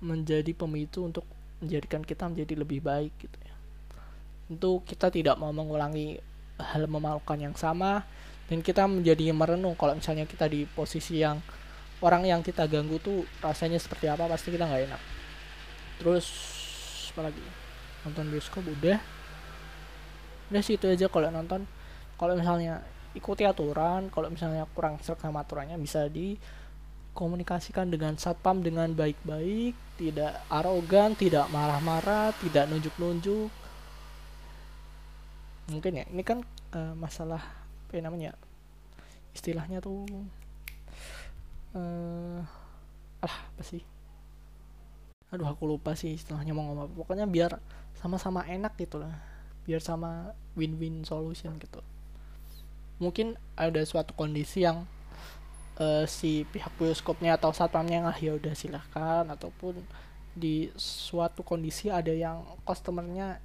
menjadi 0.00 0.52
pemicu 0.56 1.04
untuk 1.04 1.24
menjadikan 1.60 2.00
kita 2.00 2.28
menjadi 2.28 2.54
lebih 2.56 2.80
baik 2.80 3.12
gitu 3.20 3.38
ya. 3.44 3.54
Tentu 4.48 4.80
kita 4.88 5.12
tidak 5.12 5.36
mau 5.36 5.52
mengulangi 5.52 6.18
hal 6.60 6.84
memalukan 6.88 7.38
yang 7.40 7.56
sama 7.56 8.04
dan 8.48 8.60
kita 8.60 8.84
menjadi 8.88 9.30
merenung 9.32 9.76
kalau 9.76 9.94
misalnya 9.96 10.26
kita 10.26 10.48
di 10.50 10.66
posisi 10.66 11.20
yang 11.20 11.38
orang 12.00 12.24
yang 12.24 12.40
kita 12.40 12.64
ganggu 12.64 12.96
tuh 12.98 13.28
rasanya 13.44 13.76
seperti 13.76 14.08
apa 14.08 14.24
pasti 14.26 14.48
kita 14.50 14.64
nggak 14.66 14.82
enak. 14.90 15.02
Terus 16.00 16.26
apa 17.12 17.28
lagi? 17.28 17.44
Nonton 18.08 18.32
bioskop 18.32 18.64
udah. 18.64 18.98
Udah 20.50 20.62
sih 20.64 20.80
itu 20.80 20.88
aja 20.88 21.06
kalau 21.12 21.28
nonton. 21.28 21.68
Kalau 22.16 22.36
misalnya 22.36 22.84
ikuti 23.16 23.44
aturan, 23.44 24.08
kalau 24.12 24.28
misalnya 24.32 24.64
kurang 24.72 25.00
serak 25.00 25.20
sama 25.20 25.44
aturannya 25.44 25.76
bisa 25.80 26.08
di 26.08 26.36
komunikasikan 27.12 27.90
dengan 27.90 28.14
satpam 28.14 28.62
dengan 28.62 28.94
baik-baik 28.94 29.74
tidak 29.98 30.40
arogan 30.48 31.12
tidak 31.18 31.50
marah-marah 31.50 32.32
tidak 32.38 32.70
nunjuk-nunjuk. 32.70 33.50
Mungkin 35.70 35.92
ya 36.00 36.04
ini 36.10 36.22
kan 36.22 36.42
uh, 36.74 36.94
masalah 36.94 37.42
apa 37.86 37.92
ya 37.98 38.02
namanya 38.06 38.32
istilahnya 39.34 39.82
tuh 39.82 40.06
uh, 41.74 42.40
ah 43.22 43.36
apa 43.50 43.62
sih? 43.62 43.82
Aduh 45.30 45.46
aku 45.46 45.66
lupa 45.66 45.94
sih 45.94 46.14
istilahnya 46.18 46.54
mau 46.54 46.66
ngomong 46.70 46.94
pokoknya 46.94 47.26
biar 47.26 47.58
sama-sama 47.98 48.46
enak 48.46 48.74
gitu 48.78 49.02
lah. 49.02 49.14
Biar 49.66 49.78
sama 49.78 50.34
win-win 50.58 51.06
solution 51.06 51.54
gitu. 51.60 51.82
Mungkin 52.98 53.38
ada 53.54 53.80
suatu 53.86 54.12
kondisi 54.16 54.64
yang 54.66 54.84
uh, 55.80 56.04
si 56.04 56.44
pihak 56.52 56.70
bioskopnya 56.76 57.40
atau 57.40 57.50
satpamnya 57.50 58.04
nggak 58.04 58.18
ya 58.20 58.32
udah 58.36 58.54
silahkan 58.54 59.24
ataupun 59.26 59.80
di 60.36 60.70
suatu 60.78 61.42
kondisi 61.42 61.90
ada 61.90 62.14
yang 62.14 62.44
customernya 62.62 63.42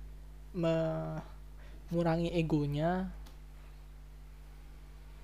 mengurangi 0.54 2.30
egonya 2.36 3.10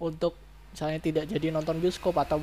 untuk 0.01 0.33
misalnya 0.73 0.99
tidak 1.03 1.29
jadi 1.29 1.53
nonton 1.53 1.77
bioskop 1.77 2.17
atau 2.17 2.41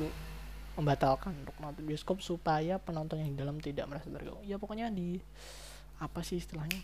membatalkan 0.79 1.35
untuk 1.43 1.57
nonton 1.59 1.83
bioskop 1.83 2.23
supaya 2.23 2.79
penonton 2.79 3.19
yang 3.19 3.35
di 3.35 3.37
dalam 3.37 3.59
tidak 3.59 3.91
merasa 3.91 4.07
terganggu. 4.07 4.39
Ya 4.47 4.55
pokoknya 4.55 4.87
di 4.87 5.19
apa 5.99 6.23
sih 6.23 6.39
istilahnya? 6.39 6.79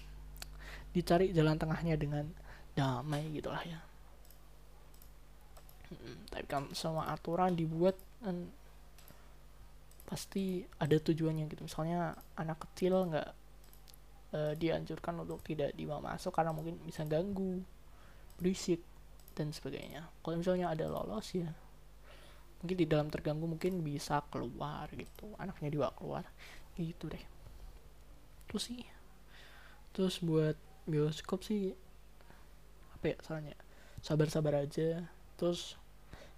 Dicari 0.91 1.31
jalan 1.31 1.55
tengahnya 1.55 1.95
dengan 1.95 2.27
damai 2.75 3.31
gitulah 3.31 3.63
ya 3.63 3.79
tapi 6.31 6.45
kan 6.49 6.69
semua 6.73 7.11
aturan 7.13 7.53
dibuat 7.53 7.95
kan 8.21 8.49
pasti 10.05 10.61
ada 10.77 10.97
tujuannya 11.01 11.49
gitu. 11.49 11.65
Misalnya 11.65 12.13
anak 12.37 12.61
kecil 12.69 13.09
nggak 13.09 13.29
e, 14.33 14.39
dianjurkan 14.57 15.25
untuk 15.25 15.41
tidak 15.41 15.73
dibawa 15.73 16.13
masuk 16.13 16.33
karena 16.33 16.53
mungkin 16.53 16.77
bisa 16.85 17.01
ganggu 17.05 17.61
berisik 18.37 18.81
dan 19.33 19.49
sebagainya. 19.49 20.05
Kalau 20.21 20.37
misalnya 20.37 20.71
ada 20.71 20.85
lolos 20.85 21.33
ya 21.33 21.49
mungkin 22.61 22.77
di 22.81 22.87
dalam 22.89 23.13
terganggu 23.13 23.45
mungkin 23.45 23.85
bisa 23.85 24.25
keluar 24.33 24.89
gitu 24.93 25.33
anaknya 25.41 25.69
dibawa 25.73 25.91
keluar. 25.97 26.23
Gitu 26.77 27.09
deh. 27.09 27.25
Terus 28.49 28.63
sih. 28.69 28.85
Terus 29.93 30.21
buat 30.21 30.57
bioskop 30.85 31.41
sih 31.41 31.73
apa 32.93 33.05
ya 33.09 33.17
soalnya 33.25 33.55
sabar-sabar 34.05 34.65
aja 34.65 35.09
terus 35.35 35.75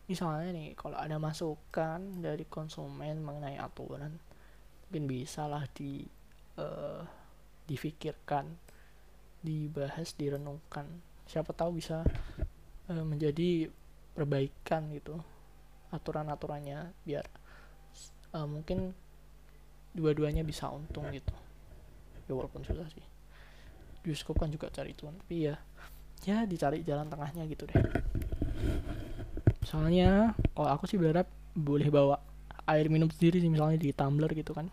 misalnya 0.07 0.55
nih 0.55 0.73
kalau 0.73 0.95
ada 0.95 1.19
masukan 1.19 1.99
dari 2.23 2.47
konsumen 2.47 3.19
mengenai 3.21 3.59
aturan 3.59 4.15
mungkin 4.87 5.03
bisa 5.05 5.51
lah 5.51 5.67
di 5.75 6.07
uh, 6.55 7.03
difikirkan 7.67 8.47
dibahas 9.43 10.15
direnungkan. 10.15 10.87
Siapa 11.27 11.51
tahu 11.51 11.83
bisa 11.83 12.07
uh, 12.87 13.05
menjadi 13.05 13.67
perbaikan 14.15 14.89
gitu 14.95 15.19
aturan-aturannya 15.91 16.91
biar 17.03 17.27
uh, 18.33 18.47
mungkin 18.47 18.95
dua-duanya 19.91 20.47
bisa 20.47 20.71
untung 20.71 21.11
gitu. 21.11 21.35
Ya 22.27 22.33
walaupun 22.35 22.63
susah 22.63 22.87
sih. 22.95 23.03
Bioskop 24.07 24.39
kan 24.39 24.47
juga 24.47 24.71
cari 24.71 24.95
tuan 24.95 25.19
tapi 25.19 25.51
ya 25.51 25.59
ya 26.23 26.47
dicari 26.47 26.81
jalan 26.81 27.11
tengahnya 27.11 27.45
gitu 27.45 27.69
deh 27.69 27.77
soalnya 29.67 30.31
kalau 30.55 30.69
aku 30.71 30.87
sih 30.87 30.95
berharap 30.95 31.27
boleh 31.51 31.91
bawa 31.91 32.23
air 32.67 32.87
minum 32.91 33.07
sendiri 33.11 33.39
sih 33.39 33.51
misalnya 33.51 33.79
di 33.79 33.91
tumbler 33.95 34.31
gitu 34.35 34.51
kan. 34.55 34.67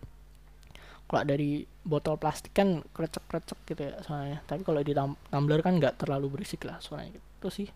Kalau 1.05 1.21
dari 1.21 1.61
botol 1.85 2.17
plastik 2.17 2.51
kan 2.51 2.81
krecek-krecek 2.91 3.59
gitu 3.69 3.81
ya 3.87 3.93
soalnya. 4.01 4.41
Tapi 4.43 4.61
kalau 4.65 4.81
di 4.81 4.93
tumbler 5.31 5.59
kan 5.61 5.77
nggak 5.77 6.01
terlalu 6.01 6.39
berisik 6.39 6.67
lah 6.67 6.77
soalnya 6.83 7.15
gitu 7.15 7.47
sih. 7.49 7.69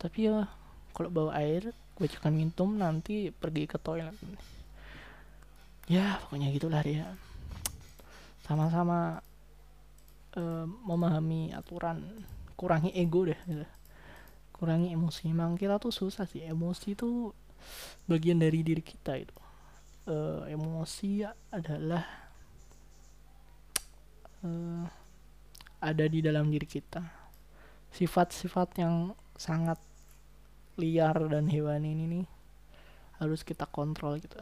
Tapi 0.00 0.28
ya 0.28 0.48
kalau 0.92 1.08
bawa 1.12 1.38
air 1.40 1.72
bacakan 2.00 2.32
minum 2.32 2.76
nanti 2.76 3.28
pergi 3.32 3.68
ke 3.68 3.76
toilet. 3.76 4.16
Ya 5.88 6.20
pokoknya 6.24 6.48
gitulah 6.54 6.82
dia. 6.84 7.06
Sama-sama 8.44 9.22
uh, 10.36 10.66
memahami 10.66 11.54
aturan 11.54 12.02
kurangi 12.58 12.92
ego 12.92 13.24
deh 13.24 13.40
gitu. 13.46 13.66
Kurangi 14.60 14.92
emosi. 14.92 15.32
Memang 15.32 15.56
kita 15.56 15.80
tuh 15.80 15.88
susah 15.88 16.28
sih. 16.28 16.44
Emosi 16.44 16.92
itu 16.92 17.32
bagian 18.04 18.36
dari 18.36 18.60
diri 18.60 18.84
kita 18.84 19.16
itu. 19.16 19.32
Uh, 20.04 20.44
emosi 20.52 21.24
adalah 21.48 22.04
uh, 24.44 24.84
ada 25.80 26.04
di 26.04 26.20
dalam 26.20 26.52
diri 26.52 26.68
kita. 26.68 27.00
Sifat-sifat 27.96 28.84
yang 28.84 29.16
sangat 29.40 29.80
liar 30.76 31.16
dan 31.32 31.48
hewan 31.48 31.88
ini 31.88 32.04
nih 32.20 32.26
harus 33.16 33.40
kita 33.40 33.64
kontrol 33.64 34.20
gitu. 34.20 34.36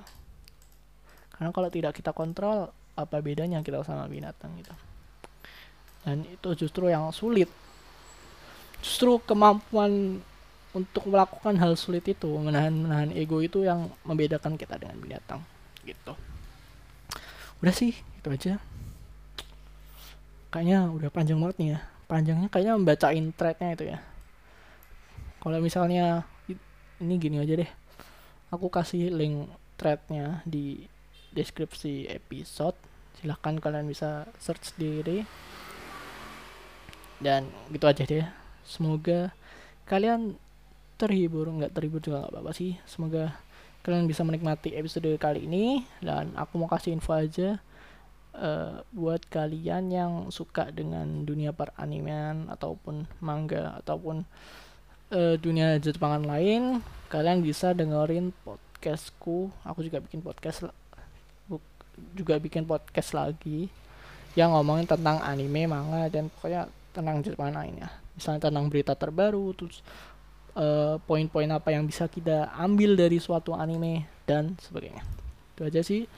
Karena 1.31 1.55
kalau 1.55 1.71
tidak 1.71 1.95
kita 1.95 2.11
kontrol 2.11 2.75
apa 2.99 3.23
bedanya 3.23 3.63
kita 3.63 3.87
sama 3.87 4.11
binatang 4.11 4.59
gitu? 4.59 4.75
Dan 6.03 6.27
itu 6.27 6.67
justru 6.67 6.91
yang 6.91 7.11
sulit 7.15 7.51
justru 8.83 9.19
kemampuan 9.27 10.23
untuk 10.77 11.09
melakukan 11.09 11.57
hal 11.59 11.75
sulit 11.75 12.05
itu 12.07 12.29
menahan 12.39 12.71
menahan 12.71 13.11
ego 13.17 13.41
itu 13.43 13.65
yang 13.65 13.91
membedakan 14.05 14.55
kita 14.55 14.79
dengan 14.79 14.97
binatang 15.01 15.41
gitu. 15.83 16.15
Udah 17.59 17.75
sih 17.75 17.97
itu 17.97 18.29
aja. 18.29 18.61
Kayaknya 20.53 20.89
udah 20.93 21.11
panjang 21.11 21.39
banget 21.41 21.57
nih 21.59 21.69
ya. 21.75 21.81
Panjangnya 22.09 22.49
kayaknya 22.49 22.75
membacain 22.79 23.27
threadnya 23.35 23.69
itu 23.75 23.85
ya. 23.91 23.99
Kalau 25.43 25.59
misalnya 25.61 26.25
ini 27.03 27.15
gini 27.19 27.43
aja 27.43 27.59
deh. 27.59 27.71
Aku 28.49 28.73
kasih 28.73 29.13
link 29.13 29.51
threadnya 29.77 30.41
di 30.47 30.89
deskripsi 31.35 32.09
episode. 32.09 32.77
Silahkan 33.21 33.59
kalian 33.61 33.91
bisa 33.91 34.25
search 34.41 34.73
sendiri. 34.73 35.27
Dan 37.19 37.51
gitu 37.75 37.85
aja 37.91 38.07
deh 38.07 38.48
semoga 38.69 39.33
kalian 39.89 40.37
terhibur 41.01 41.49
nggak 41.49 41.73
terhibur 41.73 42.05
juga 42.05 42.29
nggak 42.29 42.33
apa-apa 42.37 42.53
sih 42.53 42.77
semoga 42.85 43.33
kalian 43.81 44.05
bisa 44.05 44.21
menikmati 44.21 44.77
episode 44.77 45.09
kali 45.17 45.49
ini 45.49 45.89
dan 46.05 46.37
aku 46.37 46.61
mau 46.61 46.69
kasih 46.69 46.93
info 46.93 47.17
aja 47.17 47.57
uh, 48.37 48.85
buat 48.93 49.25
kalian 49.33 49.89
yang 49.89 50.13
suka 50.29 50.71
dengan 50.71 51.25
dunia 51.25 51.57
peranimean 51.57 52.51
ataupun 52.53 53.09
manga 53.25 53.79
ataupun 53.81 54.29
uh, 55.13 55.35
dunia 55.39 55.79
Jepangan 55.81 56.25
lain, 56.25 56.81
kalian 57.09 57.43
bisa 57.43 57.73
dengerin 57.73 58.33
podcastku. 58.45 59.51
Aku 59.65 59.81
juga 59.85 60.03
bikin 60.03 60.21
podcast 60.23 60.69
juga 62.15 62.39
bikin 62.39 62.63
podcast 62.63 63.11
lagi 63.11 63.67
yang 64.39 64.55
ngomongin 64.55 64.87
tentang 64.87 65.19
anime, 65.19 65.67
manga 65.67 66.07
dan 66.07 66.31
pokoknya 66.31 66.71
tentang 66.95 67.25
Jepangan 67.25 67.65
lainnya. 67.65 67.91
Misalnya 68.19 68.51
tentang 68.51 68.67
berita 68.67 68.99
terbaru, 68.99 69.55
terus 69.55 69.81
uh, 70.59 70.99
poin-poin 71.07 71.47
apa 71.55 71.71
yang 71.71 71.87
bisa 71.87 72.11
kita 72.11 72.51
ambil 72.59 72.99
dari 72.99 73.23
suatu 73.23 73.55
anime 73.55 74.11
dan 74.27 74.59
sebagainya. 74.59 75.07
Itu 75.55 75.63
aja 75.65 75.81
sih. 75.87 76.11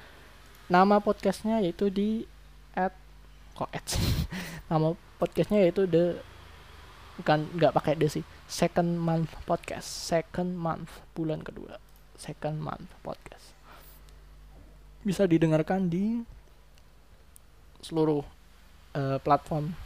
Nama 0.72 0.98
podcastnya 1.04 1.60
yaitu 1.60 1.92
di 1.92 2.24
at 2.72 2.96
kok 3.52 3.68
at 3.74 3.84
nama 4.72 4.96
podcastnya 5.20 5.60
yaitu 5.60 5.84
the 5.84 6.16
bukan 7.20 7.44
nggak 7.52 7.76
pakai 7.76 8.00
the 8.00 8.08
sih 8.08 8.24
second 8.48 8.96
month 8.96 9.36
podcast 9.44 9.84
second 9.84 10.56
month 10.56 11.04
bulan 11.12 11.44
kedua 11.44 11.76
second 12.16 12.56
month 12.56 12.88
podcast 13.04 13.52
bisa 15.04 15.28
didengarkan 15.28 15.92
di 15.92 16.24
seluruh 17.84 18.24
uh, 18.96 19.20
platform 19.20 19.76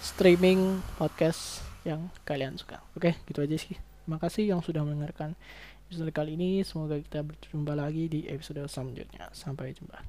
streaming 0.00 0.80
podcast 0.96 1.60
yang 1.84 2.08
kalian 2.24 2.56
suka. 2.56 2.80
Oke 2.96 3.16
gitu 3.28 3.44
aja 3.44 3.56
sih. 3.56 3.76
Terima 3.76 4.18
kasih 4.18 4.50
yang 4.50 4.60
sudah 4.64 4.82
mendengarkan 4.82 5.36
episode 5.88 6.10
kali 6.10 6.34
ini. 6.34 6.64
Semoga 6.64 6.96
kita 6.98 7.20
berjumpa 7.22 7.76
lagi 7.76 8.08
di 8.08 8.20
episode 8.26 8.64
selanjutnya. 8.66 9.28
Sampai 9.36 9.76
jumpa 9.76 10.00